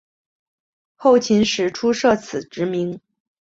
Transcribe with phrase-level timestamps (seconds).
[0.95, 2.99] 后秦时初设此职名。